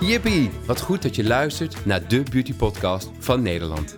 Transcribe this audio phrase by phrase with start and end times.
[0.00, 3.96] Jippie, wat goed dat je luistert naar de beauty podcast van Nederland.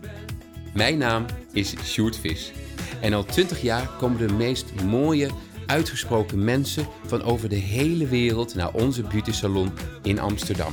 [0.75, 2.53] Mijn naam is Sjoerd Vis.
[3.01, 5.31] En al 20 jaar komen de meest mooie,
[5.67, 9.73] uitgesproken mensen van over de hele wereld naar onze beauty salon
[10.03, 10.73] in Amsterdam.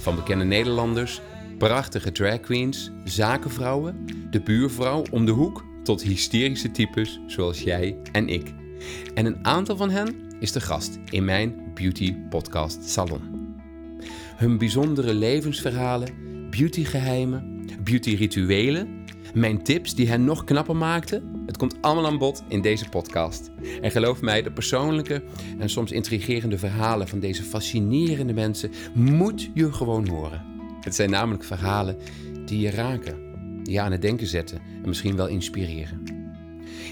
[0.00, 1.20] Van bekende Nederlanders,
[1.58, 8.28] prachtige drag queens, zakenvrouwen, de buurvrouw om de hoek tot hysterische types zoals jij en
[8.28, 8.54] ik.
[9.14, 13.37] En een aantal van hen is de gast in mijn beauty podcast salon.
[14.36, 16.08] Hun bijzondere levensverhalen,
[16.50, 18.98] beautygeheimen, beautyrituelen,
[19.34, 21.42] mijn tips die hen nog knapper maakten.
[21.46, 23.50] Het komt allemaal aan bod in deze podcast.
[23.80, 25.22] En geloof mij, de persoonlijke
[25.58, 30.44] en soms intrigerende verhalen van deze fascinerende mensen moet je gewoon horen.
[30.80, 31.96] Het zijn namelijk verhalen
[32.44, 33.16] die je raken,
[33.62, 36.02] die je aan het denken zetten en misschien wel inspireren.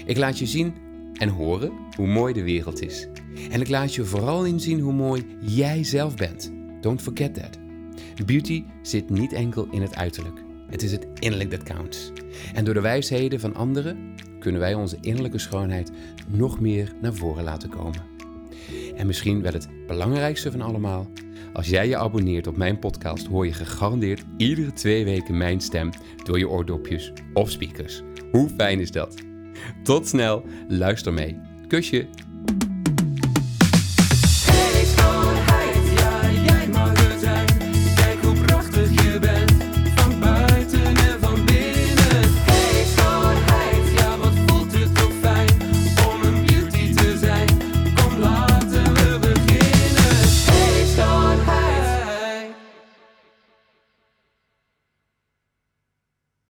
[0.05, 0.73] Ik laat je zien
[1.13, 3.07] en horen hoe mooi de wereld is.
[3.51, 6.56] En ik laat je vooral inzien hoe mooi jij zelf bent.
[6.81, 7.57] Don't forget that.
[8.25, 10.43] Beauty zit niet enkel in het uiterlijk.
[10.69, 12.11] Het is het innerlijk dat counts.
[12.53, 15.91] En door de wijsheden van anderen kunnen wij onze innerlijke schoonheid
[16.27, 18.01] nog meer naar voren laten komen.
[18.95, 21.07] En misschien wel het belangrijkste van allemaal.
[21.53, 25.89] Als jij je abonneert op mijn podcast, hoor je gegarandeerd iedere twee weken mijn stem
[26.23, 28.01] door je oordopjes of speakers.
[28.31, 29.15] Hoe fijn is dat?
[29.83, 31.39] Tot snel, luister mee.
[31.67, 32.26] Kusje!